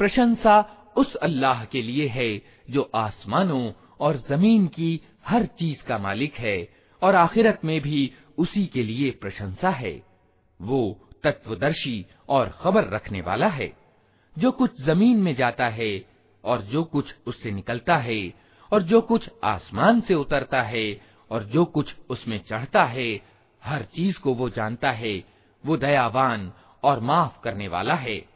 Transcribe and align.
प्रशंसा 0.00 0.92
उस 0.96 1.14
अल्लाह 1.14 1.64
के 1.64 1.82
लिए 1.82 2.06
है, 2.06 2.42
जो 2.70 2.90
आसमानों 2.94 3.72
और 4.00 4.16
ज़मीन 4.16 4.66
की 4.66 5.00
हर 5.26 5.46
चीज़ 5.46 5.82
का 5.82 5.98
मालिक 5.98 6.34
है, 6.34 6.68
और 7.02 7.14
आखिरत 7.14 7.60
में 7.64 7.80
भी 7.80 8.12
उसी 8.38 8.66
के 8.66 8.82
लिए 8.82 9.10
प्रशंसा 9.10 9.70
है। 9.70 10.02
वो 10.62 11.08
तत्वदर्शी 11.22 12.06
और 12.28 12.58
खबर 12.60 12.84
रखने 12.84 13.20
वाला 13.20 13.48
है। 13.48 13.72
जो 14.38 14.50
कुछ 14.50 14.80
ज़मीन 14.80 15.16
में 15.16 15.34
जाता 15.34 15.68
है, 15.68 16.04
और 16.44 16.62
जो 16.62 16.84
कुछ 16.84 17.14
उससे 17.26 17.50
निकलता 17.50 17.96
है, 17.96 18.32
और 18.72 18.82
जो 18.82 19.00
कुछ 19.00 19.30
आसमान 19.44 20.00
से 20.00 20.14
उतरता 20.14 20.62
है, 20.62 21.00
और 21.30 21.44
जो 21.44 21.64
कुछ 21.64 21.94
उसमें 22.10 22.40
चढ़ता 22.48 22.84
है, 22.84 23.20
हर 23.64 23.82
चीज़ 23.82 24.18
को 24.18 24.34
वो 24.34 24.50
जानता 24.50 24.90
है, 24.92 25.24
वो 25.66 25.76
दयावान 25.76 26.52
और 26.82 27.00
माफ़ 27.00 27.42
करने 27.44 27.68
वाला 27.68 27.94
है। 27.94 28.29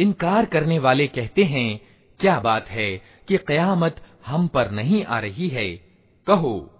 इनकार 0.00 0.44
करने 0.44 0.78
वाले 0.78 1.06
कहते 1.06 1.44
हैं, 1.44 1.80
क्या 2.20 2.40
बात 2.40 2.68
है 2.68 3.02
कि 3.28 3.36
कयामत 3.36 3.96
हम 4.26 4.48
पर 4.48 4.70
नहीं 4.70 5.04
आ 5.04 5.18
रही 5.18 5.48
है। 5.48 5.76
कहो, 6.26 6.70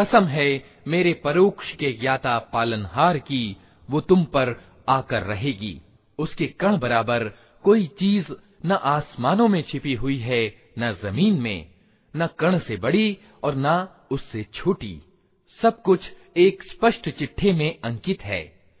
कसम 0.00 0.24
है 0.24 0.64
मेरे 0.88 1.12
परोक्ष 1.12 1.76
के 1.76 1.92
ज्ञाता 1.92 2.38
पालनहार 2.38 3.18
की, 3.18 3.56
वो 3.90 4.00
तुम 4.00 4.24
पर 4.24 4.64
आकर 4.88 5.22
रहेगी। 5.22 5.80
उसके 6.18 6.46
कण 6.46 6.78
बराबर 6.78 7.24
कोई 7.62 7.86
चीज़ 7.86 8.32
न 8.66 8.72
आसमानों 8.72 9.48
में 9.48 9.62
छिपी 9.62 9.94
हुई 9.94 10.18
है, 10.18 10.72
न 10.78 10.92
ज़मीन 10.92 11.40
में, 11.40 11.66
न 12.16 12.26
कण 12.26 12.58
से 12.58 12.76
बड़ी 12.76 13.18
और 13.42 13.54
न 13.56 13.88
उससे 14.10 14.46
छोटी। 14.54 15.02
सब 15.62 15.82
कुछ 15.82 16.00
एक 16.36 16.62
स्पष्ट 16.62 17.10
चिट्ठे 17.10 17.52
में 17.52 17.78
अंकित 17.84 18.22
है। 18.22 18.59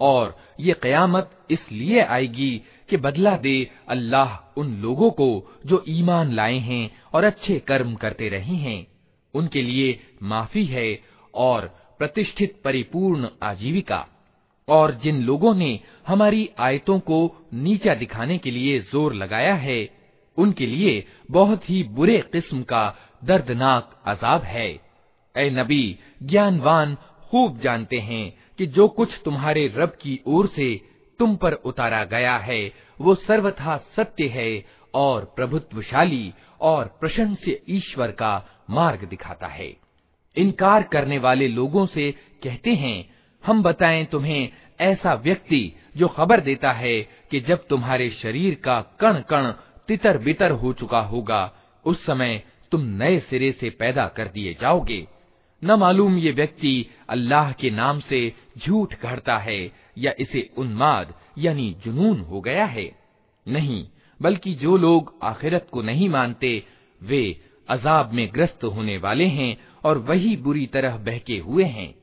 और 0.00 0.34
ये 0.60 0.74
कयामत 0.82 1.30
इसलिए 1.50 2.02
आएगी 2.06 2.50
कि 2.90 2.96
बदला 2.96 3.36
दे 3.36 3.56
अल्लाह 3.88 4.60
उन 4.60 4.74
लोगों 4.82 5.10
को 5.10 5.28
जो 5.66 5.82
ईमान 5.88 6.32
लाए 6.32 6.58
हैं 6.68 6.90
और 7.14 7.24
अच्छे 7.24 7.58
कर्म 7.68 7.94
करते 7.94 8.28
रहे 8.28 8.56
हैं 8.56 8.86
उनके 9.34 9.62
लिए 9.62 9.98
माफी 10.22 10.64
है 10.66 10.88
और 11.34 11.66
प्रतिष्ठित 11.98 12.60
परिपूर्ण 12.64 13.28
आजीविका 13.42 14.06
और 14.68 14.94
जिन 15.02 15.22
लोगों 15.22 15.54
ने 15.54 15.78
हमारी 16.07 16.49
आयतों 16.59 16.99
को 16.99 17.47
नीचा 17.53 17.95
दिखाने 17.95 18.37
के 18.37 18.51
लिए 18.51 18.79
ज़ोर 18.79 19.13
लगाया 19.13 19.55
है। 19.55 19.89
उनके 20.37 20.65
लिए 20.65 21.05
बहुत 21.31 21.69
ही 21.69 21.83
बुरे 21.83 22.17
किस्म 22.33 22.63
का 22.63 22.95
दर्दनाक 23.23 24.03
अजाब 24.05 24.41
है। 24.41 24.79
ए 25.37 25.49
नबी, 25.49 25.99
ज्ञानवान, 26.23 26.95
खूब 26.95 27.59
जानते 27.59 27.97
हैं 27.97 28.39
कि 28.57 28.65
जो 28.65 28.87
कुछ 28.87 29.09
तुम्हारे 29.25 29.73
रब 29.75 29.89
की 29.89 30.19
ओर 30.27 30.47
से 30.47 30.81
तुम 31.19 31.35
पर 31.35 31.53
उतारा 31.53 32.03
गया 32.03 32.37
है, 32.37 32.71
वो 33.01 33.15
सर्वथा 33.15 33.77
सत्य 33.95 34.27
है 34.27 34.65
और 34.93 35.33
प्रभुत्वशाली 35.35 36.33
और 36.61 36.97
प्रशंस्य 36.99 37.61
ईश्वर 37.69 38.11
का 38.11 38.45
मार्ग 38.69 39.03
दिखाता 39.03 39.47
है। 39.47 39.75
इनकार 40.37 40.83
करने 40.83 41.17
वाले 41.17 41.47
लोगों 41.47 41.85
से 41.85 42.11
कहते 42.43 42.71
हैं, 42.71 43.09
हम 43.45 43.63
बताएँ 43.63 44.05
तुम्हें, 44.05 44.49
ऐसा 44.79 45.13
व्यक्ति 45.13 45.75
जो 45.97 46.07
खबर 46.07 46.39
देता 46.39 46.71
है 46.71 47.01
कि 47.01 47.39
जब 47.39 47.67
तुम्हारे 47.67 48.09
शरीर 48.09 48.55
का 48.55 48.81
कण 48.99 49.13
कण 49.13 49.51
तितर 49.87 50.17
बितर 50.17 50.51
हो 50.51 50.73
चुका 50.73 50.99
होगा, 50.99 51.53
उस 51.85 52.05
समय 52.05 52.43
तुम 52.71 52.81
नए 52.81 53.19
सिरे 53.19 53.51
से 53.51 53.69
पैदा 53.69 54.07
कर 54.07 54.27
दिए 54.27 54.53
जाओगे। 54.53 55.07
न 55.63 55.71
मालूम 55.71 56.17
ये 56.17 56.31
व्यक्ति 56.31 56.89
अल्लाह 57.09 57.51
के 57.51 57.69
नाम 57.69 57.99
से 57.99 58.33
झूठ 58.57 58.93
कहता 58.93 59.37
है 59.37 59.71
या 59.97 60.13
इसे 60.19 60.49
उन्माद 60.57 61.13
यानी 61.37 61.75
जुनून 61.85 62.19
हो 62.19 62.41
गया 62.41 62.65
है। 62.65 62.91
नहीं, 63.47 63.87
बल्कि 64.21 64.53
जो 64.53 64.77
लोग 64.77 65.13
आखिरत 65.23 65.67
को 65.71 65.81
नहीं 65.81 66.09
मानते, 66.09 66.63
वे 67.01 67.41
अजाब 67.69 68.13
में 68.13 68.29
ग्रस्त 68.33 68.63
होने 68.63 68.97
वाले 68.97 69.25
हैं 69.25 69.57
और 69.83 69.97
वही 69.97 70.37
बुरी 70.37 70.65
तरह 70.65 70.97
बहके 70.97 71.37
हुए 71.37 71.63
हैं। 71.63 72.02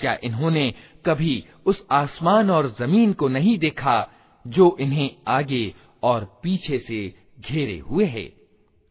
क्या 0.00 0.16
इन्होंने 0.24 0.70
कभी 1.06 1.44
उस 1.66 1.82
आसमान 1.92 2.50
और 2.50 2.68
जमीन 2.78 3.12
को 3.12 3.28
नहीं 3.28 3.58
देखा 3.58 3.96
जो 4.44 4.76
इन्हें 4.80 5.10
आगे 5.28 5.64
और 6.02 6.24
पीछे 6.42 6.78
से 6.78 7.00
घेरे 7.40 7.78
हुए 7.78 8.04
है 8.06 8.28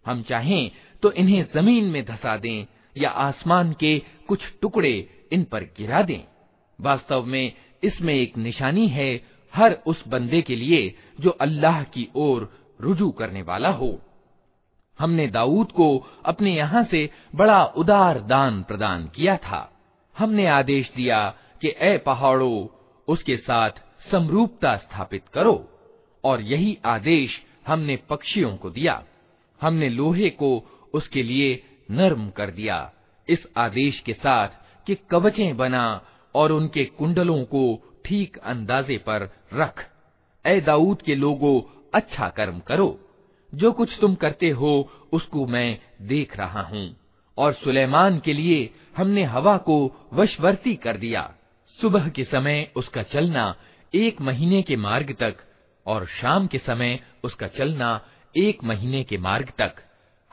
हम 0.06 0.22
चाहें 0.22 0.72
तो 1.04 1.12
इन्हें 1.12 1.44
जमीन 1.56 1.86
में 1.86 2.04
धसा 2.06 2.36
दें 2.38 2.66
या 2.98 3.10
आसमान 3.10 3.74
के 3.74 3.98
कुछ 4.28 4.44
टुकड़े 4.62 4.94
इन 5.34 5.44
पर 5.44 5.64
गिरा 5.78 6.02
दें 6.02 6.20
वास्तव 6.81 7.25
में 7.25 7.53
इसमें 7.85 8.15
एक 8.15 8.37
निशानी 8.37 8.89
है 8.89 9.25
हर 9.55 9.79
उस 9.87 10.09
बंदे 10.09 10.43
के 10.43 10.57
लिए 10.57 10.95
जो 11.21 11.31
अल्लाह 11.31 11.83
की 11.83 12.09
ओर 12.17 12.57
रुजू 12.81 13.11
करने 13.11 13.43
वाला 13.43 13.71
हो। 13.71 14.01
हमने 14.99 15.27
दाऊद 15.27 15.73
को 15.73 16.07
अपने 16.25 16.55
यहाँ 16.55 16.85
से 16.85 17.11
बड़ा 17.35 17.65
उदार 17.65 18.21
दान 18.21 18.63
प्रदान 18.63 19.09
किया 19.09 19.37
था। 19.37 19.73
हमने 20.19 20.47
आदेश 20.47 20.93
दिया 20.97 21.35
कि, 21.61 21.75
ए 21.79 21.99
पहाड़ों, 21.99 22.67
उसके 23.09 23.37
साथ 23.37 23.71
समरूपता 24.11 24.77
स्थापित 24.77 25.23
करो। 25.35 25.73
और 26.25 26.41
यही 26.41 26.79
आदेश 26.85 27.43
हमने 27.67 27.97
पक्षियों 27.97 28.57
को 28.57 28.71
दिया। 28.71 29.05
हमने 29.61 29.89
लोहे 29.89 30.31
को 30.31 30.81
उसके 30.95 31.23
लिए 31.23 31.63
नर्म 31.91 32.31
कर 32.31 32.51
दिया। 32.51 32.93
इस 33.29 33.47
आदेश 33.57 34.01
के 34.01 34.13
साथ 34.13 34.49
कि 34.87 34.95
कवचें 34.95 35.57
बना 35.57 36.03
और 36.37 36.53
उनके 36.53 36.85
कुंडलों 36.85 37.43
को 37.45 37.63
ठीक 38.05 38.37
अंदाजे 38.37 38.97
पर 38.99 39.29
रख। 39.55 39.87
ए 40.45 40.61
दाऊद 40.61 41.03
के 41.03 41.15
लोगों 41.15 41.61
अच्छा 41.95 42.29
कर्म 42.29 42.59
करो। 42.59 42.89
जो 43.55 43.73
कुछ 43.73 43.99
तुम 44.01 44.15
करते 44.15 44.51
हो, 44.51 44.91
उसको 45.13 45.47
मैं 45.47 45.79
देख 46.03 46.37
रहा 46.37 46.63
हूँ। 46.63 46.97
और 47.39 47.53
सुलेमान 47.53 48.19
के 48.19 48.33
लिए 48.33 48.71
हमने 48.97 49.23
हवा 49.25 49.57
को 49.57 49.77
वशवर्ती 50.13 50.75
कर 50.75 50.97
दिया। 50.97 51.35
सुबह 51.81 52.09
के 52.09 52.25
समय 52.25 52.71
उसका 52.77 53.03
चलना 53.03 53.55
एक 53.95 54.21
महीने 54.21 54.63
के 54.63 54.77
मार्ग 54.77 55.17
तक, 55.21 55.37
और 55.87 56.07
शाम 56.07 56.47
के 56.47 56.59
समय 56.59 57.01
उसका 57.25 57.47
चलना 57.49 58.01
एक 58.37 58.65
महीने 58.65 59.03
के 59.05 59.19
मार्ग 59.19 59.53
तक। 59.59 59.75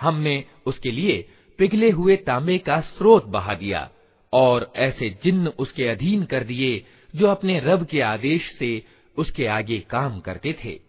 हमने 0.01 0.43
उसके 0.65 0.91
लिए 0.91 1.29
पिघले 1.57 1.89
हुए 1.89 2.15
तांबे 2.15 2.57
का 2.57 2.79
स्रोत 2.81 3.25
बहा 3.25 3.53
दिया। 3.53 3.89
और 4.33 4.73
ऐसे 4.75 5.17
जिन्न 5.23 5.47
उसके 5.47 5.87
अधीन 5.87 6.23
कर 6.23 6.43
दिए, 6.43 6.85
जो 7.15 7.27
अपने 7.27 7.59
रब 7.59 7.85
के 7.85 8.01
आदेश 8.01 8.55
से 8.59 8.83
उसके 9.17 9.47
आगे 9.47 9.79
काम 9.79 10.19
करते 10.19 10.55
थे। 10.65 10.79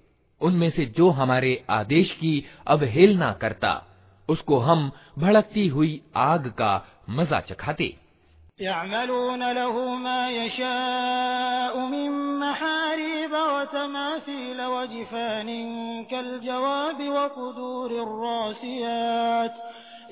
उनमें 0.41 0.71
से 0.71 0.87
जो 0.87 1.11
हमारे 1.11 1.65
आदेश 1.71 2.13
की 2.13 2.45
अवहेलना 2.67 3.33
करता, 3.33 3.87
उसको 4.29 4.59
हम 4.59 4.93
भड़कती 5.19 5.69
हुई 5.69 6.03
आग 6.17 6.47
का 6.49 6.87
मज़ा 7.11 7.41
चखाते। 7.41 7.97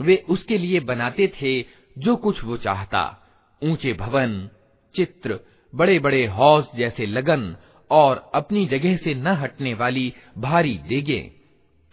वे 0.00 0.24
उसके 0.28 0.58
लिए 0.58 0.80
बनाते 0.80 1.32
थे 1.42 1.62
जो 1.98 2.16
कुछ 2.16 2.44
वो 2.44 2.56
चाहता। 2.56 3.28
ऊँचे 3.64 3.92
भवन, 3.92 4.50
चित्र 4.94 5.40
बड़े 5.74 5.98
बड़े 5.98 6.26
हौस 6.26 6.70
जैसे 6.74 7.06
लगन 7.06 7.56
और 7.90 8.30
अपनी 8.34 8.66
जगह 8.66 8.96
से 8.96 9.14
न 9.14 9.26
हटने 9.26 9.74
वाली 9.74 10.14
भारी 10.38 10.78
देगे। 10.78 11.32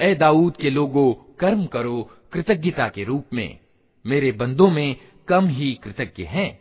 ए 0.01 0.16
दाऊद 0.16 0.56
के 0.56 0.69
लोगों, 0.69 1.13
कर्म 1.40 1.66
करो 1.66 2.10
कृतज्ञता 2.34 2.88
के 2.88 3.04
रूप 3.04 3.25
में। 3.34 3.60
मेरे 4.06 4.31
बंदों 4.31 4.69
में 4.69 4.96
कम 5.28 5.48
ही 5.48 5.74
कृतज्ञ 5.74 6.24
हैं। 6.24 6.60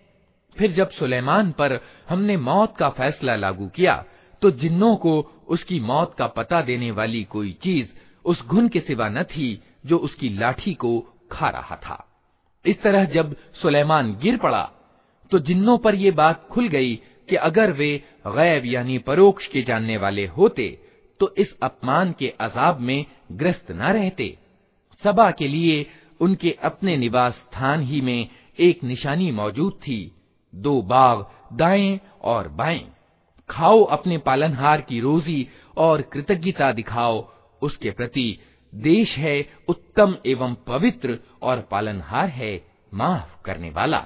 फिर 0.58 0.72
जब 0.72 0.90
सुलेमान 0.90 1.52
पर 1.52 1.80
हमने 2.08 2.36
मौत 2.36 2.76
का 2.76 2.88
फैसला 2.88 3.36
लागू 3.36 3.68
किया 3.68 4.04
तो 4.44 4.50
जिन्नों 4.50 4.94
को 4.96 5.12
उसकी 5.48 5.78
मौत 5.80 6.14
का 6.14 6.26
पता 6.26 6.60
देने 6.62 6.90
वाली 6.90 7.22
कोई 7.24 7.52
चीज़ 7.62 7.88
उस 8.24 8.42
घुन 8.42 8.68
के 8.68 8.80
सिवा 8.80 9.08
न 9.08 9.22
थी 9.22 9.48
जो 9.86 9.98
उसकी 9.98 10.28
लाठी 10.28 10.74
को 10.74 10.98
खा 11.32 11.48
रहा 11.48 11.76
था। 11.76 11.96
इस 12.64 12.82
तरह 12.82 13.04
जब 13.04 13.34
सुलेमान 13.62 14.12
गिर 14.22 14.36
पड़ा 14.36 14.62
तो 15.32 15.38
जिन्नों 15.38 15.76
पर 15.78 15.94
यह 15.94 16.12
बात 16.12 16.46
खुल 16.48 16.68
गई 16.68 16.94
कि 17.28 17.36
अगर 17.42 17.72
वे 17.72 17.90
गैब 18.26 18.66
यानी 18.66 18.98
परोक्ष 18.98 19.46
के 19.46 19.62
जानने 19.62 19.96
वाले 19.96 20.26
होते 20.26 20.68
तो 21.20 21.34
इस 21.38 21.54
अपमान 21.62 22.14
के 22.18 22.28
अजाब 22.40 22.80
में 22.80 23.04
ग्रस्त 23.32 23.70
न 23.70 23.92
रहते। 23.92 24.36
सबा 25.02 25.30
के 25.30 25.48
लिए 25.48 25.86
उनके 26.20 26.56
अपने 26.64 26.96
निवास 26.96 27.34
स्थान 27.34 27.82
ही 27.82 28.00
में 28.00 28.28
एक 28.58 28.84
निशानी 28.84 29.30
मौजूद 29.32 29.72
थी, 29.82 30.12
दो 30.54 30.80
बाग 30.82 31.24
दाएँ 31.52 31.98
और 32.22 32.48
बाएँ। 32.48 32.84
खाओ 33.49 33.83
अपने 33.95 34.17
पालनहार 34.17 34.81
की 34.81 34.99
रोजी 34.99 35.47
और 35.77 36.01
कृतज्ञता 36.13 36.71
दिखाओ 36.71 37.17
उसके 37.61 37.91
प्रति 37.91 38.27
देश 38.73 39.17
है 39.17 39.35
उत्तम 39.69 40.15
एवं 40.25 40.53
पवित्र 40.67 41.19
और 41.41 41.67
पालनहार 41.71 42.29
है 42.29 42.55
माफ 42.93 43.41
करने 43.45 43.69
वाला 43.69 44.05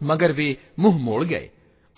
मगर 0.00 0.32
वे 0.32 0.56
मुंह 0.78 0.98
मोड़ 0.98 1.24
गए 1.24 1.48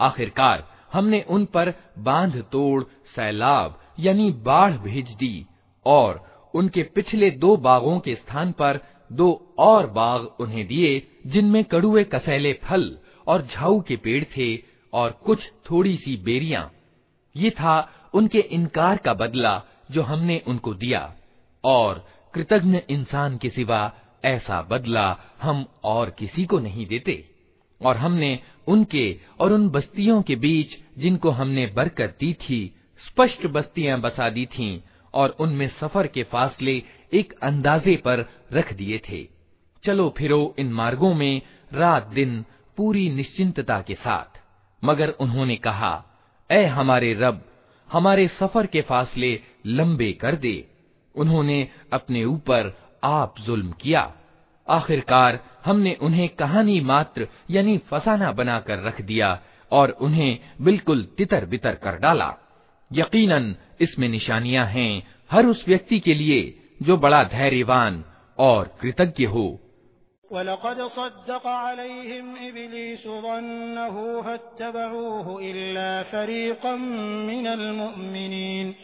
आखिरकार 0.01 0.65
हमने 0.93 1.21
उन 1.31 1.45
पर 1.55 1.73
बांध 1.99 2.37
तोड़ 2.53 2.83
सैलाब 3.15 3.79
यानी 4.01 4.31
बाढ़ 4.49 4.73
भेज 4.79 5.15
दी 5.17 5.35
और 5.87 6.21
उनके 6.56 6.84
पिछले 6.84 7.32
दो 7.32 7.58
बागों 7.58 8.00
के 8.00 8.16
स्थान 8.16 8.52
पर 8.52 8.80
दो 9.12 9.56
और 9.58 9.88
बाग 9.88 10.22
उन्हें 10.40 10.68
दिए, 10.68 11.08
जिनमें 11.26 11.64
कड़ुए 11.64 12.04
कसैले 12.04 12.54
फल 12.54 12.98
और 13.28 13.48
झाऊ 13.56 13.82
के 13.82 13.96
पेड़ 13.96 14.24
थे 14.24 14.64
और 14.94 15.12
कुछ 15.12 15.40
थोड़ी 15.72 15.98
सी 15.98 16.18
बेरियाँ। 16.18 16.72
ये 17.36 17.50
था 17.50 17.92
उनके 18.14 18.40
इनकार 18.40 18.98
का 18.98 19.14
बदला 19.14 19.64
जो 19.92 20.02
हमने 20.02 20.42
उनको 20.48 20.74
दिया। 20.74 21.16
और 21.64 22.08
कृतज्ञ 22.34 22.82
इंसान 22.90 23.38
के 23.38 23.50
सिवा 23.50 23.94
ऐसा 24.26 24.62
बदला 24.62 25.18
हम 25.42 25.66
और 25.84 26.10
किसी 26.10 26.46
को 26.46 26.60
नहीं 26.60 26.88
देते। 26.88 27.30
और 27.86 27.98
हमने 27.98 28.40
उनके 28.68 29.20
और 29.40 29.54
उन 29.54 29.70
बस्तियों 29.70 30.22
के 30.22 30.36
बीच 30.36 30.68
जिनको 30.98 31.30
हमने 31.30 31.68
बरकत 31.68 32.18
दी 32.20 32.34
थी, 32.34 32.76
स्पष्ट 33.08 33.48
बस्तियाँ 33.48 34.02
बसा 34.02 34.30
दी 34.30 34.46
थीं 34.46 34.82
और 35.18 35.36
उनमें 35.40 35.68
सफ़र 35.80 36.08
के 36.08 36.24
फासले 36.24 36.82
एक 37.14 37.34
अंदाजे 37.44 37.96
पर 37.98 38.26
रख 38.54 38.74
दिए 38.74 39.02
थे। 39.10 39.28
चलो 39.84 40.14
फिरो 40.18 40.56
इन 40.60 40.72
मार्गों 40.74 41.14
में 41.14 41.42
रात 41.74 42.08
दिन 42.08 42.44
पूरी 42.78 43.10
निश्चिंतता 43.10 43.82
के 43.82 43.96
साथ। 43.96 44.40
मगर 44.84 45.10
उन्होंने 45.20 45.56
कहा 45.58 45.92
ए 46.50 46.64
हमारे 46.68 47.14
रब, 47.14 47.44
हमारे 47.90 48.28
सफ़र 48.28 48.66
के 48.66 48.82
फासले 48.82 49.40
लंबे 49.66 50.12
कर 50.12 50.36
दे। 50.36 50.56
उन्होंने 51.16 51.68
अपने 51.94 52.24
ऊपर 52.26 52.74
आप 53.04 53.36
जुल्म 53.40 53.72
किया। 53.72 54.02
आखिरकार 54.68 55.40
हमने 55.66 55.94
उन्हें 56.02 56.28
कहानी 56.30 56.80
मात्र 56.82 57.28
यानी 57.50 57.78
फसाना 57.78 58.32
बनाकर 58.32 58.84
रख 58.84 59.02
दिया 59.02 59.30
और 59.72 59.90
उन्हें 60.02 60.40
बिल्कुल 60.62 61.04
तितर 61.18 61.46
बितर 61.46 61.76
कर 61.76 61.98
डाला। 61.98 62.36
यकीनन 62.91 63.55
इसमें 63.81 64.09
निशानियां 64.09 64.67
हैं 64.69 64.93
हर 65.33 65.47
उस 65.47 65.65
व्यक्ति 65.69 65.99
के 66.01 66.15
लिए 66.15 66.41
जो 66.83 66.97
बड़ा 67.05 67.23
धैर्यवान 67.33 68.03
और 68.39 68.77
कृतज्ञ 68.81 69.25
हो 69.35 69.47
वलक़द 70.25 70.79
सद्दक़ 70.93 71.47
अलैहिम 71.49 72.37
इब्लीस 72.47 73.03
ज़न्नहु 73.25 74.05
फत्तबऊहु 74.23 75.39
इल्ला 75.49 75.91
फरीक़म 76.13 76.87
मिनल 77.27 77.65
मुमिनीन 77.79 78.75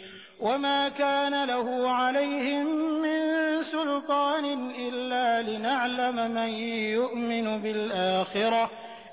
वमा 0.42 0.78
कान 0.98 1.34
लहु 1.50 1.78
अलैहिम 1.92 2.68
मिन 3.04 3.62
सुल्तान 3.70 4.44
इल्ला 4.88 5.24
लिनअलम 5.48 6.20
मन 6.20 6.36
युमिनु 6.48 7.56
बिल 7.62 7.80
आखिरह 8.02 8.68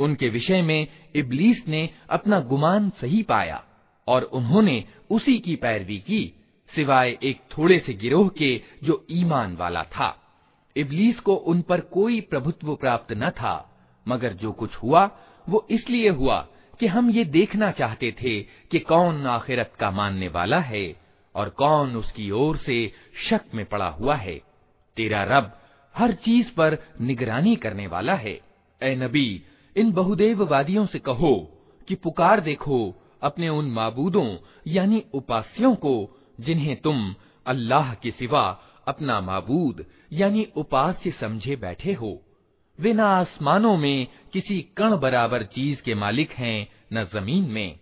उनके 0.00 0.28
विषय 0.28 0.62
में 0.62 0.86
इबलीस 1.14 1.64
ने 1.68 1.90
अपना 2.10 2.40
गुमान 2.40 2.90
सही 2.90 3.22
पाया 3.22 3.64
और 4.08 4.22
उन्होंने 4.22 4.84
उसी 5.10 5.38
की 5.38 5.56
पैरवी 5.56 5.98
की, 5.98 6.34
सिवाय 6.74 7.18
एक 7.22 7.40
थोड़े 7.58 7.78
से 7.78 7.94
गिरोह 7.94 8.28
के 8.28 8.60
जो 8.84 9.06
ईमान 9.10 9.56
वाला 9.56 9.82
था। 9.82 10.20
इबलीस 10.76 11.20
को 11.20 11.34
उन 11.34 11.62
पर 11.62 11.80
कोई 11.80 12.20
प्रभुत्व 12.20 12.74
प्राप्त 12.74 13.12
न 13.12 13.30
था, 13.30 13.70
मगर 14.08 14.32
जो 14.32 14.52
कुछ 14.52 14.76
हुआ, 14.76 15.10
वो 15.48 15.66
इसलिए 15.70 16.08
हुआ 16.08 16.48
कि 16.80 16.86
हम 16.86 17.10
ये 17.10 17.24
देखना 17.24 17.70
चाहते 17.70 18.12
थे 18.12 18.40
कि 18.42 18.78
कौन 18.78 19.26
आखिरत 19.26 19.72
का 19.80 19.90
मानने 19.90 20.28
वाला 20.28 20.60
है 20.60 20.96
और 21.34 21.48
कौन 21.48 21.96
उसकी 21.96 22.30
ओर 22.30 22.56
से 22.56 22.92
शक 23.28 23.40
में 23.54 23.66
पड़ा 23.66 23.88
हुआ 23.88 24.14
है। 24.14 24.40
तेरा 24.96 25.24
रब 25.24 25.60
हर 25.96 26.12
चीज़ 26.12 26.54
पर 26.54 26.78
निगरानी 27.00 27.56
करने 27.56 27.86
वाला 27.86 28.14
है। 28.14 28.40
ए 28.82 28.94
नबी 28.94 29.42
इन 29.76 29.92
बहुदेववादियों 29.92 30.86
से 30.86 30.98
कहो 30.98 31.60
कि 31.88 31.94
पुकार 31.94 32.40
देखो 32.40 32.94
अपने 33.22 33.48
उन 33.48 33.70
माबूदों, 33.70 34.36
यानी 34.66 35.04
उपास्यों 35.14 35.74
को, 35.74 36.20
जिन्हें 36.40 36.76
तुम 36.76 37.14
अल्लाह 37.46 37.94
के 37.94 38.10
सिवा 38.10 38.60
अपना 38.88 39.20
माबूद, 39.20 39.86
यानी 40.12 40.48
उपास्य 40.56 41.10
समझे 41.10 41.56
बैठे 41.56 41.92
हो। 41.92 42.22
वे 42.80 42.92
न 42.92 43.00
आसमानों 43.00 43.76
में 43.76 44.06
किसी 44.32 44.62
कण 44.76 44.96
बराबर 44.96 45.42
चीज़ 45.42 45.82
के 45.82 45.94
मालिक 45.94 46.32
हैं, 46.32 46.68
न 46.92 47.04
ज़मीन 47.04 47.44
में। 47.44 47.78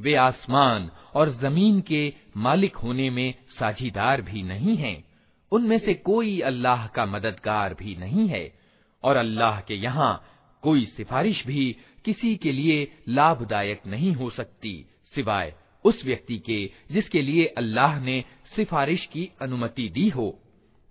वे 0.00 0.14
आसमान 0.14 0.90
और 1.14 1.30
ज़मीन 1.30 1.80
के 1.80 2.14
मालिक 2.36 2.76
होने 2.76 3.10
में 3.10 3.34
साझीदार 3.58 4.22
भी 4.22 4.42
नहीं 4.42 4.76
हैं। 4.76 5.04
उनमें 5.52 5.78
से 5.78 5.94
कोई 5.94 6.40
अल्लाह 6.40 6.86
का 6.86 7.06
मददगार 7.06 7.74
भी 7.74 7.96
नहीं 7.96 8.28
है। 8.28 8.54
और 9.04 9.16
अल्लाह 9.16 9.60
के 9.60 9.74
यहाँ 9.74 10.24
कोई 10.64 10.84
सिफारिश 10.86 11.42
भी 11.46 11.76
किसी 12.04 12.34
के 12.36 12.52
लिए 12.52 12.86
लाभदायक 13.08 13.86
नहीं 13.86 14.12
हो 14.14 14.30
सकती, 14.30 14.74
सिवाय 15.14 15.54
उस 15.84 16.04
व्यक्ति 16.04 16.38
के 16.46 16.58
जिसके 16.92 17.22
लिए 17.22 17.46
अल्लाह 17.58 17.98
ने 18.00 18.22
सिफारिश 18.56 19.06
की 19.06 19.30
अनुमति 19.42 19.88
दी 19.88 20.08
हो। 20.08 20.38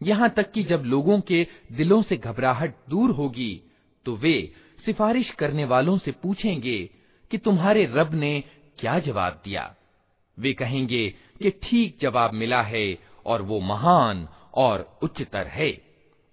यहाँ 0.01 0.30
तक 0.30 0.51
कि 0.51 0.63
जब 0.63 0.84
लोगों 0.86 1.20
के 1.22 1.46
दिलों 1.72 2.01
से 2.01 2.18
घबराहट 2.18 2.75
दूर 2.89 3.12
होगी 3.12 3.53
तो 4.06 4.15
वे 4.15 4.51
सिफारिश 4.80 5.30
करने 5.32 5.65
वालों 5.65 5.98
से 5.98 6.12
पूछेंगे 6.13 6.77
कि 7.32 7.38
तुम्हारे 7.38 7.86
रब 7.92 8.13
ने 8.13 8.39
क्या 8.80 8.98
जवाब 9.00 9.42
दिया। 9.46 9.74
वे 10.38 10.53
कहेंगे 10.53 11.08
कि 11.39 11.50
ठीक 11.63 11.98
जवाब 12.01 12.34
मिला 12.34 12.62
है 12.63 12.86
और 13.25 13.42
वो 13.42 13.60
महान 13.62 14.27
और 14.56 14.86
उच्चतर 15.03 15.48
है। 15.48 15.72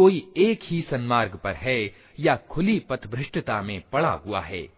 कोई 0.00 0.32
एक 0.36 0.60
ही 0.62 0.82
सन्मार्ग 0.82 1.36
पर 1.36 1.54
है 1.54 1.94
या 2.20 2.36
खुली 2.36 2.78
पथभ्रष्टता 2.78 3.62
में 3.62 3.82
पड़ा 3.92 4.10
हुआ 4.10 4.40
है। 4.40 4.68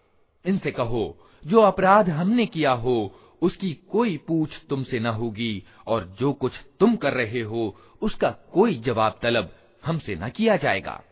इनसे 0.46 0.70
कहो, 0.70 1.30
जो 1.46 1.60
अपराध 1.60 2.10
हमने 2.10 2.46
किया 2.46 2.72
हो, 2.72 3.14
उसकी 3.42 3.74
कोई 3.74 4.16
पूछ 4.16 4.50
तुमसे 4.70 5.00
न 5.00 5.06
होगी, 5.06 5.64
और 5.86 6.16
जो 6.20 6.32
कुछ 6.32 6.52
तुम 6.80 6.96
कर 6.96 7.12
रहे 7.12 7.40
हो, 7.40 7.76
उसका 8.02 8.30
कोई 8.30 8.74
जवाब 8.74 9.18
तलब 9.22 9.54
हमसे 9.84 10.14
न 10.14 10.28
किया 10.28 10.56
जाएगा। 10.56 11.02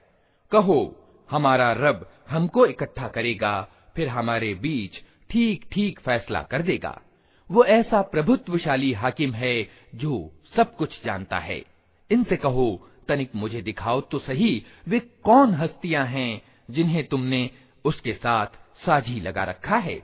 कहो, 0.51 0.97
हमारा 1.31 1.73
रब 1.73 2.13
हमको 2.31 2.67
इकट्ठा 2.67 3.09
करेगा, 3.09 3.69
फिर 3.97 4.09
हमारे 4.09 4.55
बीच 4.55 5.03
ठीक 5.31 5.65
ठीक 5.73 6.01
फैसला 6.01 6.43
कर 6.43 6.63
देगा। 6.63 7.03
वो 7.51 7.65
ऐसा 7.65 8.03
प्रभुत्वशाली 8.03 8.93
हाकिम 8.93 9.33
है 9.33 9.69
जो 9.95 10.33
सब 10.57 10.77
कुछ 10.77 11.05
जानता 11.05 11.39
है। 11.39 11.65
इनसे 12.11 12.37
कहो 12.37 12.87
तनिक 13.09 13.35
मुझे 13.35 13.63
दिखाओ 13.63 14.01
तो 14.01 14.19
सही, 14.19 14.65
वे 14.89 14.99
कौन 15.25 15.55
हस्तियाँ 15.55 16.07
हैं 16.07 16.43
जिन्हें 16.71 17.07
तुमने 17.07 17.51
उसके 17.85 18.13
साथ 18.13 18.47
साझी 18.87 19.21
लगा 19.21 19.45
रखा 19.45 19.77
है? 19.77 20.03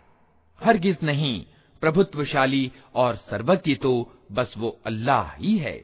हरगिज 0.61 0.99
नहीं, 1.03 1.45
प्रभुत्वशाली 1.81 2.73
और 2.95 3.17
सर्वज्ञ 3.17 3.75
तो 3.75 4.12
बस 4.33 4.55
वो 4.59 4.79
अल्लाह 4.87 5.33
ही 5.33 5.57
है। 5.59 5.81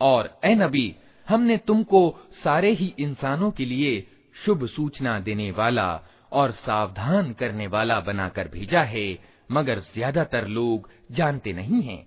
और 0.00 0.38
ए 0.44 0.54
नबी, 0.54 0.94
हमने 1.28 1.56
तुमको 1.56 2.18
सारे 2.44 2.72
ही 2.72 2.94
इंसानों 2.98 3.50
के 3.50 3.64
लिए 3.64 4.06
शुभ 4.44 4.66
सूचना 4.66 5.18
देने 5.20 5.50
वाला 5.50 6.00
और 6.32 6.50
सावधान 6.50 7.32
करने 7.32 7.66
वाला 7.66 8.00
बनाकर 8.00 8.48
भेजा 8.48 8.82
है, 8.82 9.18
मगर 9.52 9.78
ज़्यादातर 9.78 10.46
लोग 10.48 10.90
जानते 11.12 11.52
नहीं 11.52 11.82
हैं। 11.82 12.06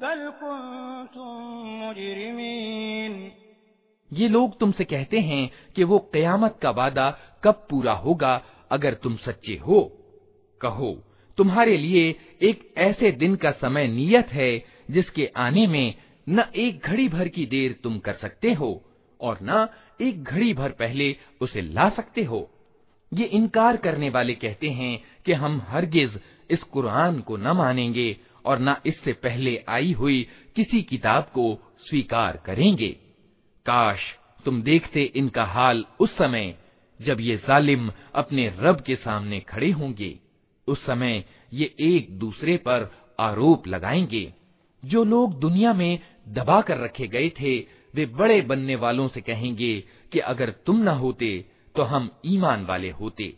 बल 0.00 0.32
मुजरिमीन। 1.82 3.32
ये 4.12 4.28
लोग 4.28 4.58
तुमसे 4.58 4.84
कहते 4.84 5.20
हैं 5.20 5.50
कि 5.76 5.84
वो 5.84 5.98
कयामत 6.14 6.58
का 6.62 6.70
वादा 6.70 7.18
कब 7.44 7.66
पूरा 7.70 7.92
होगा, 7.92 8.42
अगर 8.70 8.94
तुम 8.94 9.16
सच्चे 9.16 9.56
हो। 9.56 9.92
कहो, 10.60 11.02
तुम्हारे 11.38 11.76
लिए 11.76 12.16
एक 12.42 12.74
ऐसे 12.76 13.10
दिन 13.12 13.36
का 13.36 13.50
समय 13.50 13.88
नियत 13.88 14.28
है, 14.28 14.64
जिसके 14.90 15.30
आने 15.36 15.66
में 15.66 15.94
न 16.28 16.44
एक 16.56 16.80
घड़ी 16.84 17.08
भर 17.08 17.28
की 17.28 17.46
देर 17.46 17.72
तुम 17.72 17.98
कर 17.98 18.12
सकते 18.12 18.52
हो, 18.52 18.82
और 19.20 19.38
न 19.42 19.68
एक 20.00 20.24
घड़ी 20.24 20.54
भर 20.54 20.70
पहले 20.70 21.16
उसे 21.40 21.62
ला 21.62 21.88
सकते 21.88 22.22
हो। 22.22 22.50
ये 23.14 23.24
इनकार 23.24 23.76
करने 23.76 24.10
वाले 24.10 24.34
कहते 24.34 24.68
हैं 24.68 25.04
कि 25.24 25.32
हम 25.32 25.62
हरगिज 25.68 26.20
इस 26.50 26.62
कुरान 26.62 27.20
को 27.20 27.36
न 27.36 27.48
मानेंगे 27.48 28.16
और 28.44 28.58
न 28.60 28.76
इससे 28.86 29.12
पहले 29.12 29.64
आई 29.68 29.92
हुई 29.92 30.28
किसी 30.56 30.82
किताब 30.82 31.22
को 31.22 31.74
स्वीकार 31.78 32.42
करेंगे। 32.46 32.88
काश 33.66 34.00
तुम 34.44 34.62
देखते 34.62 35.02
इनका 35.02 35.44
हाल 35.44 35.84
उस 36.00 36.16
समय, 36.16 36.54
जब 37.02 37.20
ये 37.20 37.36
जालिम 37.36 37.92
अपने 38.14 38.54
रब 38.58 38.80
के 38.80 38.96
सामने 38.96 39.40
खड़े 39.40 39.70
होंगे। 39.70 40.18
उस 40.66 40.86
समय 40.86 41.24
ये 41.52 41.74
एक 41.80 42.18
दूसरे 42.18 42.56
पर 42.56 42.92
आरोप 43.20 43.66
लगाएँगे। 43.66 44.34
जो 44.84 45.04
लोग 45.04 45.40
दुनिया 45.40 45.72
में 45.72 45.98
दबा 46.28 46.60
कर 46.60 46.78
रखे 46.78 47.06
गए 47.06 47.30
थे, 47.30 47.58
वे 47.94 48.06
बड़े 48.06 48.40
बनने 48.40 48.76
वालों 48.76 49.08
से 49.08 49.20
कहेंगे 49.20 49.84
कि 50.12 50.18
अगर 50.18 50.50
तुम 50.50 50.82
न 50.82 50.88
होते 50.88 51.44
तो 51.76 51.82
हम 51.82 52.10
ईमान 52.26 52.66
वाले 52.66 52.90
होते। 52.90 53.34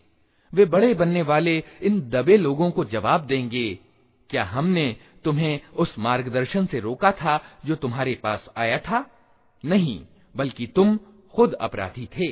वे 0.54 0.64
बड़े 0.64 0.94
बनने 0.94 1.22
वाले 1.22 1.64
इन 1.82 2.00
दबे 2.00 2.36
लोगों 2.36 2.70
को 2.70 2.84
जवाब 2.84 3.26
देंगे 3.26 3.78
क्या 4.29 4.43
हमने 4.43 4.85
तुम्हें 5.23 5.59
उस 5.75 5.95
मार्गदर्शन 5.99 6.65
से 6.65 6.79
रोका 6.79 7.11
था 7.11 7.39
जो 7.65 7.75
तुम्हारे 7.75 8.13
पास 8.23 8.49
आया 8.57 8.77
था 8.79 9.05
नहीं 9.63 9.99
बल्कि 10.35 10.67
तुम 10.67 10.97
खुद 11.33 11.53
अपराधी 11.61 12.07
थे 12.15 12.31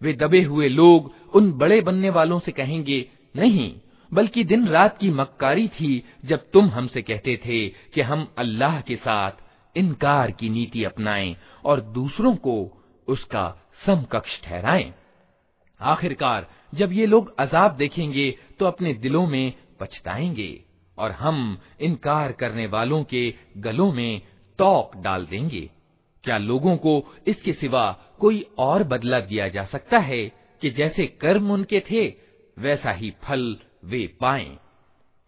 वे 0.00 0.12
दबे 0.12 0.42
हुए 0.42 0.68
लोग 0.70 1.12
उन 1.34 1.52
बड़े 1.58 1.80
बनने 1.80 2.10
वालों 2.10 2.38
से 2.40 2.52
कहेंगे 2.52 3.04
नहीं 3.36 3.70
बल्कि 4.12 4.44
दिन 4.44 4.66
रात 4.68 4.98
की 4.98 5.10
मक्कारी 5.20 5.68
थी 5.76 5.92
जब 6.24 6.50
तुम 6.52 6.68
हमसे 6.70 7.02
कहते 7.02 7.36
थे 7.46 7.66
कि 7.94 8.00
हम 8.08 8.26
अल्लाह 8.38 8.80
के 8.80 8.96
साथ 8.96 9.42
इनकार 9.76 10.30
की 10.30 10.48
नीति 10.48 10.84
अपनाएँ 10.84 11.36
और 11.64 11.80
दूसरों 11.80 12.34
को 12.36 12.56
उसका 13.08 13.70
समकक्ष 13.86 14.42
ठहराएँ। 14.42 14.94
आखिरकार, 15.80 16.50
जब 16.74 16.92
ये 16.92 17.06
लोग 17.06 17.34
अजाब 17.38 17.76
देखेंगे 17.76 18.38
तो 18.58 18.66
अपने 18.66 18.94
दिलों 18.94 19.26
में 19.26 19.52
पछताएँगे 19.80 20.64
और 20.98 21.10
हम 21.10 21.58
इनकार 21.80 22.32
करने 22.32 22.66
वालों 22.66 23.04
के 23.04 23.34
गलों 23.56 23.92
में 23.92 24.20
तोक 24.58 24.96
डाल 24.96 25.26
देंगे। 25.26 25.70
क्या 26.24 26.38
लोगों 26.38 26.76
को 26.76 27.14
इसके 27.26 27.52
सिवा 27.52 27.92
कोई 28.18 28.46
और 28.58 28.82
बदला 28.82 29.20
दिया 29.20 29.48
जा 29.48 29.64
सकता 29.64 29.98
है 29.98 30.26
कि 30.60 30.70
जैसे 30.70 31.06
कर्म 31.06 31.50
उनके 31.50 31.80
थे, 31.80 32.14
वैसा 32.58 32.90
ही 32.90 33.10
फल 33.22 33.56
वे 33.84 34.06
पाएँ? 34.20 34.58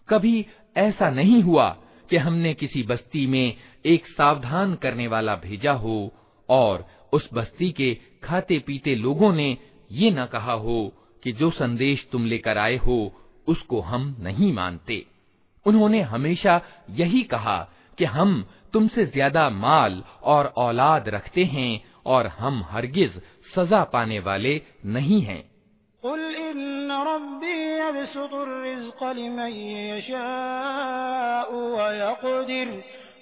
कभी 0.09 0.46
ऐसा 0.76 1.11
नहीं 1.11 1.42
हुआ 1.42 1.68
कि 2.11 2.16
हमने 2.16 2.54
किसी 2.54 2.83
बस्ती 2.83 3.26
में 3.26 3.57
एक 3.87 4.07
सावधान 4.07 4.75
करने 4.75 5.07
वाला 5.07 5.35
भेजा 5.37 5.73
हो 5.73 6.12
और 6.49 6.87
उस 7.12 7.29
बस्ती 7.35 7.70
के 7.70 7.94
खाते 8.25 8.59
पीते 8.59 8.94
लोगों 8.94 9.33
ने 9.33 9.59
ये 9.90 10.11
न 10.11 10.27
कहा 10.27 10.53
हो 10.53 10.92
कि 11.23 11.33
जो 11.33 11.51
संदेश 11.51 12.09
तुम 12.12 12.27
लेकर 12.27 12.59
आए 12.59 12.77
हो, 12.77 13.12
उसको 13.49 13.81
हम 13.81 14.16
नहीं 14.20 14.53
मानते। 14.53 15.07
उन्होंने 15.66 16.01
हमेशा 16.01 16.61
यही 16.90 17.23
कहा 17.23 17.70
कि 17.99 18.05
हम 18.05 18.44
तुमसे 18.73 19.05
ज़्यादा 19.07 19.51
माल 19.51 20.03
और 20.23 20.47
औलाद 20.57 21.09
रखते 21.09 21.44
हैं 21.44 21.85
और 22.07 22.27
हम 22.27 22.64
हरगिज 22.70 23.20
सजा 23.57 23.85
पाने 23.85 24.18
वाले 24.18 24.62
नहीं 24.87 25.20
हैं। 25.20 25.55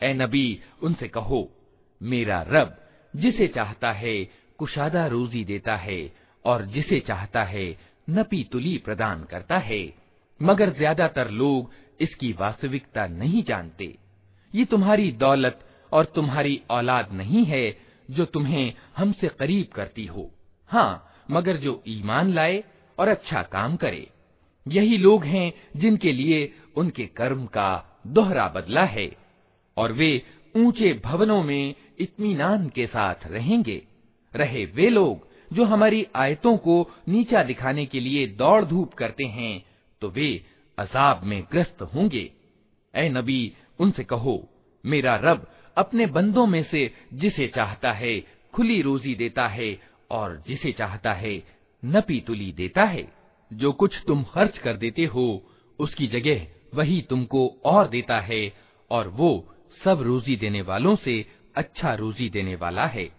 ए 0.00 0.12
नबी 0.12 0.46
उनसे 0.82 1.08
कहो 1.08 1.40
मेरा 2.00 2.40
रब 2.48 2.76
जिसे 3.14 3.46
चाहता 3.48 3.92
है 3.92 4.16
कुशादा 4.58 5.06
रोजी 5.06 5.44
देता 5.44 5.76
है 5.76 6.00
और 6.44 6.64
जिसे 6.74 6.98
चाहता 7.00 7.42
है 7.44 7.66
नपी 8.08 8.42
तुली 8.52 8.76
प्रदान 8.78 9.24
करता 9.24 9.58
है 9.68 9.82
मगर 10.40 10.72
ज्यादातर 10.78 11.30
लोग 11.32 11.72
इसकी 12.00 12.32
वास्तविकता 12.40 13.06
नहीं 13.06 13.42
जानते 13.44 13.94
ये 14.52 14.64
तुम्हारी 14.64 15.10
दौलत 15.24 15.60
और 15.92 16.04
तुम्हारी 16.14 16.60
औलाद 16.70 17.12
नहीं 17.12 17.44
है 17.44 17.64
जो 18.09 18.25
तुम्हें 18.25 18.73
हमसे 18.97 19.27
करीब 19.29 19.67
करती 19.67 20.05
हो। 20.05 20.29
हाँ 20.69 21.05
मगर 21.31 21.57
जो 21.57 21.81
ईमान 21.87 22.33
लाए 22.33 22.63
और 22.97 23.07
अच्छा 23.07 23.41
काम 23.51 23.75
करे। 23.75 24.07
यही 24.65 24.97
लोग 24.97 25.23
हैं 25.25 25.51
जिनके 25.75 26.11
लिए 26.11 26.51
उनके 26.75 27.05
कर्म 27.07 27.45
का 27.47 28.01
दोहरा 28.07 28.47
बदला 28.47 28.83
है, 28.85 29.09
और 29.77 29.91
वे 29.91 30.21
ऊँचे 30.55 30.93
भवनों 31.03 31.41
में 31.43 31.75
इत्मीनान 31.99 32.67
के 32.69 32.87
साथ 32.87 33.27
रहेंगे। 33.27 33.81
रहे 34.33 34.65
वे 34.65 34.89
लोग 34.89 35.27
जो 35.51 35.65
हमारी 35.65 36.05
आयतों 36.15 36.55
को 36.57 36.75
नीचा 37.07 37.43
दिखाने 37.43 37.85
के 37.85 37.99
लिए 37.99 38.25
दौड़ 38.29 38.63
धूप 38.65 38.93
करते 38.93 39.23
हैं 39.25 39.63
तो 40.01 40.09
वे 40.09 40.29
अजाब 40.77 41.23
में 41.23 41.41
ग्रस्त 41.51 41.81
होंगे। 41.95 42.31
ए 42.93 43.07
नबी, 43.09 43.55
उनसे 43.79 44.03
कहो, 44.03 44.43
मेरा 44.83 45.15
रब 45.15 45.47
अपने 45.77 46.05
बंदों 46.05 46.45
में 46.45 46.63
से 46.63 46.93
जिसे 47.13 47.47
चाहता 47.47 47.91
है, 47.91 48.19
खुली 48.53 48.81
रोजी 48.81 49.15
देता 49.15 49.47
है 49.47 49.81
और 50.11 50.43
जिसे 50.47 50.71
चाहता 50.71 51.13
है, 51.13 51.43
नपी 51.85 52.21
तुली 52.21 52.51
देता 52.51 52.83
है। 52.83 53.13
जो 53.53 53.71
कुछ 53.71 54.03
तुम 54.07 54.23
खर्च 54.23 54.57
कर 54.57 54.77
देते 54.77 55.05
हो, 55.05 55.43
उसकी 55.79 56.07
जगह 56.07 56.47
वही 56.73 57.01
तुमको 57.01 57.47
और 57.65 57.87
देता 57.87 58.19
है 58.19 58.53
और 58.91 59.07
वो 59.07 59.55
सब 59.83 60.01
रोजी 60.01 60.35
देने 60.35 60.61
वालों 60.61 60.95
से 60.95 61.25
अच्छा 61.55 61.93
रोजी 61.93 62.29
देने 62.29 62.55
वाला 62.55 62.85
है। 62.85 63.18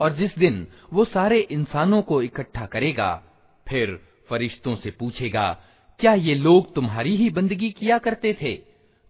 और 0.00 0.10
जिस 0.12 0.32
दिन 0.38 0.66
वो 0.92 1.04
सारे 1.04 1.38
इंसानों 1.50 2.02
को 2.02 2.22
इकट्ठा 2.22 2.66
करेगा 2.66 3.10
फिर 3.69 3.99
फरिश्तों 4.29 4.75
से 4.75 4.91
पूछेगा, 4.91 5.57
क्या 5.99 6.13
ये 6.13 6.35
लोग 6.35 6.75
तुम्हारी 6.75 7.15
ही 7.15 7.29
बंदगी 7.29 7.69
किया 7.69 7.97
करते 7.97 8.37
थे? 8.41 8.53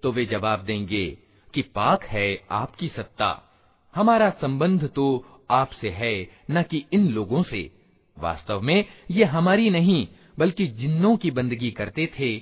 तो 0.03 0.11
वे 0.11 0.25
जवाब 0.25 0.63
देंगे, 0.63 1.17
कि 1.53 1.61
पाक 1.61 2.03
है 2.03 2.43
आपकी 2.51 2.87
सत्ता। 2.87 3.55
हमारा 3.95 4.29
संबंध 4.29 4.89
तो 4.95 5.25
आपसे 5.51 5.89
है, 5.89 6.29
न 6.51 6.63
कि 6.63 6.85
इन 6.93 7.09
लोगों 7.09 7.43
से। 7.43 7.71
वास्तव 8.17 8.61
में 8.61 8.85
ये 9.11 9.23
हमारी 9.23 9.69
नहीं, 9.69 10.07
बल्कि 10.39 10.67
जिन्नों 10.67 11.17
की 11.17 11.31
बंदगी 11.31 11.71
करते 11.71 12.11
थे। 12.19 12.33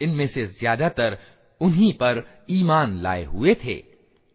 इनमें 0.00 0.26
से 0.26 0.46
ज़्यादातर 0.46 1.18
उन्हीं 1.60 1.92
पर 1.92 2.44
ईमान 2.50 3.02
लाए 3.02 3.24
हुए 3.24 3.56
थे। 3.64 3.84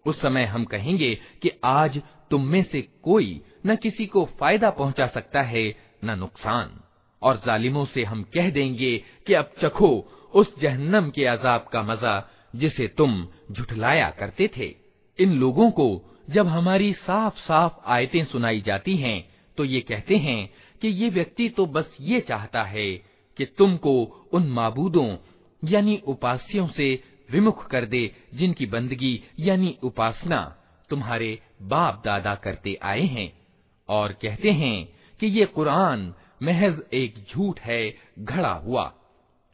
उस 0.05 0.21
समय 0.21 0.45
हम 0.45 0.65
कहेंगे 0.65 1.15
कि 1.41 1.51
आज 1.63 2.01
तुम 2.31 2.47
में 2.47 2.63
से 2.63 2.81
कोई 3.03 3.41
न 3.65 3.75
किसी 3.75 4.05
को 4.05 4.25
फ़ायदा 4.39 4.69
पहुँचा 4.69 5.07
सकता 5.07 5.41
है, 5.41 5.75
न 6.03 6.19
नुकसान। 6.19 6.79
और 7.21 7.41
जालिमों 7.45 7.85
से 7.85 8.03
हम 8.03 8.23
कह 8.33 8.49
देंगे 8.49 8.97
कि 9.27 9.33
अब 9.33 9.51
चखो 9.61 9.91
उस 10.33 10.59
जहन्नम 10.59 11.09
के 11.09 11.25
अजाब 11.25 11.67
का 11.73 11.81
मज़ा 11.83 12.29
जिसे 12.55 12.87
तुम 12.87 13.27
झुठलाया 13.51 14.09
करते 14.09 14.49
थे। 14.57 14.75
इन 15.19 15.33
लोगों 15.33 15.69
को 15.71 15.89
जब 16.29 16.47
हमारी 16.47 16.93
साफ़ 16.93 17.37
साफ़ 17.37 17.73
आयतें 17.85 18.23
सुनाई 18.25 18.61
जाती 18.61 18.95
हैं 18.97 19.29
तो 19.57 19.65
ये 19.65 19.79
कहते 19.81 20.17
हैं 20.17 20.49
कि 20.81 20.87
ये 20.87 21.09
व्यक्ति 21.09 21.49
तो 21.49 21.65
बस 21.65 21.95
ये 22.01 22.19
चाहता 22.19 22.63
है 22.63 22.91
कि 23.39 23.45
तुमको 23.57 23.93
उन 24.33 24.47
माबूदों, 24.49 25.15
यानी 25.63 26.01
उपास्यों 26.07 26.67
से 26.67 26.87
विमुख 27.29 27.65
कर 27.67 27.85
दे, 27.85 28.15
जिनकी 28.33 28.65
बंदगी, 28.65 29.21
यानी 29.39 29.77
उपासना, 29.83 30.39
तुम्हारे 30.89 31.39
बाप 31.61 32.01
दादा 32.05 32.35
करते 32.35 32.77
आए 32.83 33.01
हैं। 33.01 33.31
और 33.89 34.13
कहते 34.13 34.51
हैं 34.51 34.87
कि 35.19 35.27
ये 35.27 35.45
कुरान 35.45 36.13
महज 36.41 36.81
एक 36.93 37.15
झूठ 37.25 37.59
है, 37.59 37.81
घड़ा 38.19 38.53
हुआ। 38.57 38.91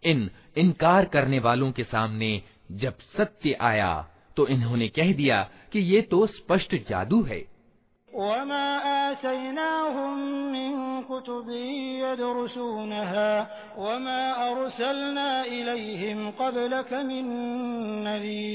इन 0.03 0.29
इनकार 0.57 1.05
करने 1.05 1.39
वालों 1.39 1.71
के 1.71 1.83
सामने 1.85 2.41
जब 2.73 2.95
सत्य 3.17 3.57
आया 3.61 3.93
तो 4.37 4.47
इन्होंने 4.47 4.87
कह 4.89 5.13
दिया 5.13 5.41
कि 5.71 5.79
ये 5.81 6.01
तो 6.03 6.25
स्पष्ट 6.27 6.75
जादू 6.89 7.21
है। 7.23 7.39
वमा 8.11 8.63
आतैनाहुम 8.89 10.19
मिन 10.51 10.75
कुतुबिन 11.07 11.71
यदरुसूनहा 12.01 13.29
वमा 13.77 14.19
अरसलना 14.43 15.27
इलैहिम 15.51 16.19
क़ब्लक 16.31 16.93
मिन 17.05 17.27
नज़ीर 18.07 18.54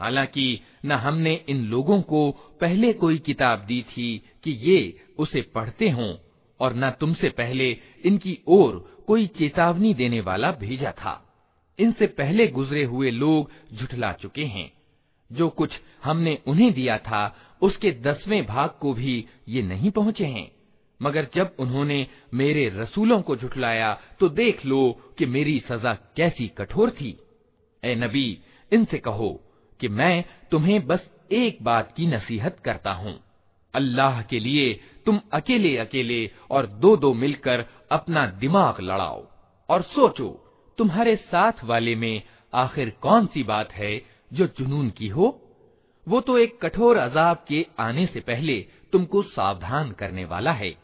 हालांकि 0.00 0.60
न 0.84 0.92
हमने 0.92 1.34
इन 1.48 1.64
लोगों 1.64 2.00
को 2.02 2.30
पहले 2.60 2.92
कोई 2.92 3.18
किताब 3.18 3.64
दी 3.68 3.80
थी 3.82 4.06
कि 4.44 4.50
ये 4.60 4.78
उसे 5.18 5.42
पढ़ते 5.54 5.88
हों 5.90 6.14
और 6.60 6.74
न 6.74 6.90
तुमसे 6.90 7.28
पहले 7.30 7.70
इनकी 8.04 8.38
ओर 8.48 8.78
कोई 9.06 9.26
चेतावनी 9.38 9.92
देने 9.94 10.20
वाला 10.20 10.50
भेजा 10.60 10.92
था 10.92 11.14
इनसे 11.78 12.06
पहले 12.18 12.46
गुजरे 12.46 12.84
हुए 12.84 13.10
लोग 13.10 13.50
झुठला 13.74 14.12
चुके 14.12 14.44
हैं 14.46 14.70
जो 15.30 15.48
कुछ 15.48 15.78
हमने 16.04 16.38
उन्हें 16.46 16.72
दिया 16.72 16.98
था 16.98 17.22
उसके 17.65 17.91
दसवें 18.01 18.45
भाग 18.45 18.69
को 18.81 18.93
भी 18.93 19.25
ये 19.47 19.61
नहीं 19.61 19.91
पहुँचे 19.91 20.25
हैं। 20.25 20.51
मगर 21.01 21.27
जब 21.35 21.55
उन्होंने 21.59 22.07
मेरे 22.33 22.67
रसूलों 22.69 23.21
को 23.21 23.35
झुठलाया 23.35 23.93
तो 24.19 24.29
देख 24.29 24.65
लो 24.65 24.81
कि 25.17 25.25
मेरी 25.25 25.59
सजा 25.59 25.93
कैसी 26.15 26.47
कठोर 26.47 26.89
थी। 26.91 27.17
ए 27.83 27.95
नबी, 27.95 28.39
इनसे 28.71 28.97
कहो 28.97 29.29
कि 29.79 29.87
मैं 29.87 30.23
तुम्हें 30.51 30.85
बस 30.87 31.09
एक 31.31 31.57
बात 31.63 31.93
की 31.97 32.07
नसीहत 32.07 32.59
करता 32.59 32.91
हूँ। 32.93 33.19
अल्लाह 33.73 34.21
के 34.21 34.39
लिए 34.39 34.73
तुम 35.05 35.19
अकेले 35.33 35.77
अकेले 35.77 36.31
और 36.51 36.65
दो 36.65 36.95
दो 36.97 37.13
मिलकर 37.13 37.65
अपना 37.91 38.25
दिमाग 38.39 38.81
लड़ाओ। 38.81 39.25
और 39.69 39.81
सोचो, 39.81 40.29
तुम्हारे 40.77 41.15
साथ 41.15 41.63
वाले 41.63 41.95
में 41.95 42.21
आखिर 42.53 42.89
कौन 43.01 43.25
सी 43.25 43.43
बात 43.43 43.73
है 43.73 44.01
जो 44.33 44.47
जुनून 44.47 44.89
की 44.89 45.07
हो? 45.07 45.41
वो 46.06 46.20
तो 46.20 46.38
एक 46.38 46.58
कठोर 46.62 46.96
अजाब 46.96 47.44
के 47.48 47.66
आने 47.78 48.06
से 48.06 48.20
पहले 48.20 48.66
तुमको 48.92 49.22
सावधान 49.30 49.90
करने 50.00 50.24
वाला 50.24 50.52
है 50.52 50.74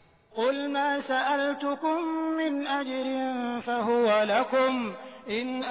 इन 5.29 5.63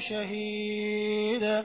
शहीद 0.00 1.64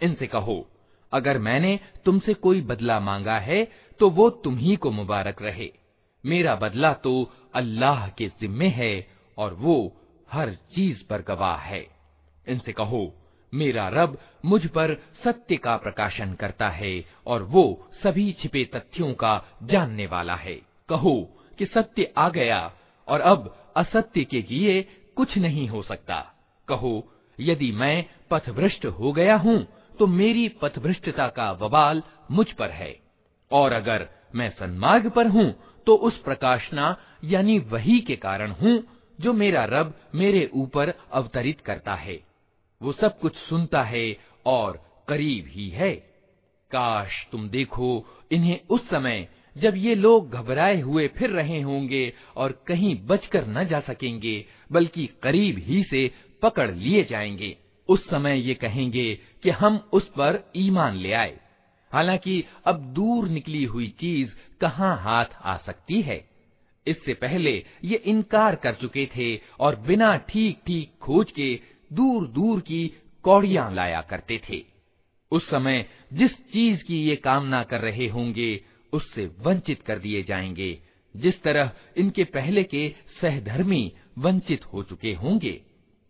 इनसे 0.00 0.26
कहो 0.26 0.56
अगर 1.12 1.38
मैंने 1.38 1.78
तुमसे 2.04 2.32
कोई 2.44 2.60
बदला 2.70 2.98
मांगा 3.00 3.38
है 3.38 3.64
तो 4.00 4.10
वो 4.10 4.28
तुम 4.44 4.56
ही 4.56 4.76
को 4.76 4.90
मुबारक 4.90 5.42
रहे 5.42 5.68
मेरा 6.24 6.54
बदला 6.54 6.92
तो 7.04 7.12
अल्लाह 7.54 8.08
के 8.18 8.26
जिम्मे 8.40 8.68
है 8.78 8.94
और 9.38 9.54
वो 9.54 9.76
हर 10.31 10.53
चीज़ 10.75 11.03
पर 11.09 11.21
गवाह 11.21 11.57
है। 11.57 11.85
इनसे 12.47 12.71
कहो, 12.71 13.13
मेरा 13.53 13.87
रब 13.89 14.17
मुझ 14.45 14.65
पर 14.65 14.93
सत्य 15.23 15.55
का 15.55 15.75
प्रकाशन 15.77 16.33
करता 16.33 16.69
है 16.69 16.93
और 17.27 17.43
वो 17.43 17.91
सभी 18.03 18.31
छिपे 18.33 18.63
तथ्यों 18.65 19.13
का 19.13 19.41
जानने 19.63 20.05
वाला 20.05 20.35
है। 20.35 20.55
कहो 20.89 21.15
कि 21.59 21.65
सत्य 21.65 22.13
आ 22.17 22.29
गया 22.29 22.59
और 23.07 23.21
अब 23.21 23.55
असत्य 23.75 24.23
के 24.23 24.41
लिए 24.41 24.81
कुछ 25.17 25.37
नहीं 25.37 25.67
हो 25.67 25.81
सकता। 25.83 26.19
कहो, 26.67 27.11
यदि 27.39 27.71
मैं 27.71 28.05
पथभ्रष्ट 28.31 28.85
हो 28.85 29.11
गया 29.13 29.35
हूँ 29.35 29.57
तो 29.99 30.07
मेरी 30.07 30.47
पथभ्रष्टता 30.61 31.27
का 31.27 31.53
बवाल 31.53 32.01
मुझ 32.31 32.51
पर 32.51 32.69
है। 32.69 32.95
और 33.51 33.73
अगर 33.73 34.07
मैं 34.35 34.49
सन्मार्ग 34.49 35.09
पर 35.09 35.27
हूँ 35.27 35.51
तो 35.87 35.95
उस 35.95 36.17
प्रकाशना 36.17 36.95
यानी 37.23 37.57
वही 37.59 37.99
के 37.99 38.15
कारण 38.15 38.51
हूँ 38.51 38.77
जो 39.19 39.33
मेरा 39.33 39.65
रब 39.65 39.99
मेरे 40.15 40.49
ऊपर 40.53 40.93
अवतरित 41.11 41.61
करता 41.61 41.95
है। 41.95 42.23
वो 42.81 42.91
सब 42.91 43.19
कुछ 43.19 43.35
सुनता 43.35 43.83
है 43.83 44.17
और 44.45 45.05
करीब 45.07 45.45
ही 45.47 45.69
है। 45.69 45.95
काश 46.71 47.27
तुम 47.31 47.49
देखो 47.49 48.05
इन्हें 48.31 48.59
उस 48.69 48.89
समय 48.89 49.27
जब 49.57 49.73
ये 49.75 49.95
लोग 49.95 50.29
घबराए 50.29 50.81
हुए 50.81 51.07
फिर 51.07 51.29
रहे 51.29 51.61
होंगे 51.61 52.13
और 52.35 52.63
कहीं 52.67 53.05
बचकर 53.05 53.47
न 53.47 53.63
जा 53.63 53.79
सकेंगे, 53.79 54.45
बल्कि 54.71 55.09
करीब 55.23 55.57
ही 55.57 55.83
से 55.83 56.11
पकड़ 56.41 56.71
लिए 56.71 57.03
जाएँगे। 57.03 57.57
उस 57.89 58.09
समय 58.09 58.39
ये 58.39 58.53
कहेंगे 58.53 59.19
कि 59.43 59.49
हम 59.49 59.89
उस 59.93 60.07
पर 60.07 60.51
ईमान 60.55 60.95
ले 60.95 61.13
आए। 61.13 61.39
हालाँकि 61.93 62.45
अब 62.65 62.79
दूर 62.79 63.27
निकली 63.27 63.63
हुई 63.63 63.87
चीज़ 63.87 64.33
कहाँ 64.61 64.97
हाथ 65.01 65.25
आ 65.41 65.57
सकती 65.57 66.01
है? 66.01 66.28
इससे 66.87 67.13
पहले 67.13 67.65
ये 67.83 67.95
इनकार 67.95 68.55
कर 68.55 68.73
चुके 68.73 69.05
थे 69.05 69.41
और 69.59 69.75
बिना 69.75 70.15
ठीक 70.17 70.61
ठीक 70.67 70.93
खोज 71.01 71.31
के 71.31 71.59
दूर 71.93 72.27
दूर 72.27 72.59
की 72.59 72.93
कौड़ियाँ 73.23 73.73
लाया 73.73 74.01
करते 74.01 74.41
थे। 74.49 74.65
उस 75.31 75.49
समय 75.49 75.85
जिस 76.13 76.31
चीज़ 76.31 76.83
की 76.83 77.03
ये 77.03 77.15
कामना 77.15 77.63
कर 77.63 77.81
रहे 77.81 78.07
होंगे, 78.07 78.61
उससे 78.93 79.31
वंचित 79.39 79.81
कर 79.81 79.99
दिए 79.99 80.23
जाएँगे, 80.23 80.81
जिस 81.15 81.41
तरह 81.41 81.71
इनके 81.97 82.23
पहले 82.23 82.63
के 82.63 82.95
सहधर्मी 83.21 83.93
वंचित 84.17 84.65
हो 84.65 84.83
चुके 84.83 85.13
होंगे। 85.13 85.61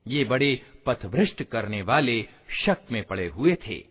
ये 0.07 0.23
बड़े 0.23 0.61
पथभ्रष्ट 0.85 1.43
करने 1.43 1.81
वाले 1.81 2.25
शक 2.65 2.77
में 2.91 3.03
पड़े 3.03 3.27
हुए 3.27 3.57
थे। 3.67 3.88